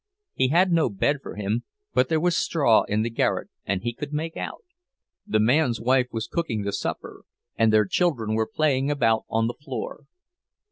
He 0.33 0.47
had 0.47 0.71
no 0.71 0.89
bed 0.89 1.17
for 1.21 1.35
him, 1.35 1.63
but 1.93 2.09
there 2.09 2.19
was 2.19 2.35
straw 2.35 2.85
in 2.87 3.03
the 3.03 3.09
garret, 3.11 3.49
and 3.65 3.83
he 3.83 3.93
could 3.93 4.11
make 4.11 4.35
out. 4.35 4.63
The 5.27 5.39
man's 5.39 5.79
wife 5.79 6.07
was 6.11 6.25
cooking 6.25 6.63
the 6.63 6.73
supper, 6.73 7.21
and 7.55 7.71
their 7.71 7.85
children 7.85 8.33
were 8.33 8.47
playing 8.51 8.89
about 8.89 9.25
on 9.29 9.45
the 9.45 9.53
floor. 9.53 10.05